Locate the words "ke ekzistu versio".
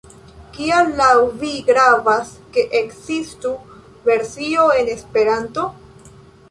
2.57-4.69